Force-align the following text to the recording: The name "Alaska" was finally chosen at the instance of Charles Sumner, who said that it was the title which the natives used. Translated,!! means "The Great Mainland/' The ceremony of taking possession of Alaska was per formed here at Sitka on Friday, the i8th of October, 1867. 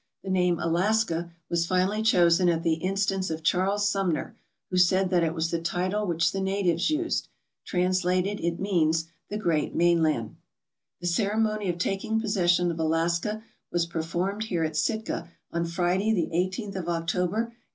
The 0.23 0.31
name 0.31 0.57
"Alaska" 0.57 1.31
was 1.47 1.67
finally 1.67 2.01
chosen 2.01 2.49
at 2.49 2.63
the 2.63 2.73
instance 2.81 3.29
of 3.29 3.43
Charles 3.43 3.87
Sumner, 3.87 4.35
who 4.71 4.77
said 4.77 5.11
that 5.11 5.21
it 5.23 5.35
was 5.35 5.51
the 5.51 5.61
title 5.61 6.07
which 6.07 6.31
the 6.31 6.41
natives 6.41 6.89
used. 6.89 7.27
Translated,!! 7.65 8.59
means 8.59 9.05
"The 9.29 9.37
Great 9.37 9.75
Mainland/' 9.77 10.33
The 11.01 11.05
ceremony 11.05 11.69
of 11.69 11.77
taking 11.77 12.19
possession 12.19 12.71
of 12.71 12.79
Alaska 12.79 13.43
was 13.71 13.85
per 13.85 14.01
formed 14.01 14.45
here 14.45 14.63
at 14.63 14.75
Sitka 14.75 15.29
on 15.51 15.65
Friday, 15.65 16.11
the 16.11 16.31
i8th 16.35 16.75
of 16.77 16.89
October, 16.89 17.49
1867. 17.51 17.51